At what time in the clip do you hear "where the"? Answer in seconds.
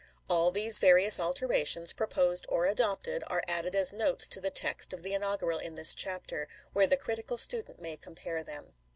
6.73-6.97